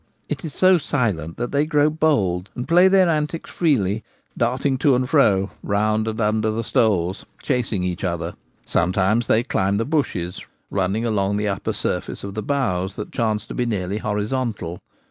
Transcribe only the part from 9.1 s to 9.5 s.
they